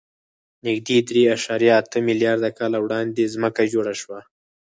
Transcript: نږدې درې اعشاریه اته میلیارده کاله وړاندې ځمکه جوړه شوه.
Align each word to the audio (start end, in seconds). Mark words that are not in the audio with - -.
نږدې 0.65 0.97
درې 1.09 1.21
اعشاریه 1.33 1.71
اته 1.81 1.97
میلیارده 2.07 2.49
کاله 2.59 2.77
وړاندې 2.81 3.31
ځمکه 3.33 3.61
جوړه 3.73 3.93
شوه. 4.01 4.19